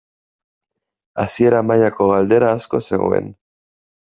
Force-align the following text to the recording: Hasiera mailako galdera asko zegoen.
Hasiera 1.23 1.61
mailako 1.73 2.09
galdera 2.13 2.51
asko 2.57 2.81
zegoen. 2.89 3.33